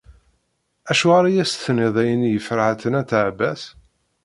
[0.91, 3.61] Acuɣer i as-tenniḍ ayenni i Ferḥat n At Ɛebbas?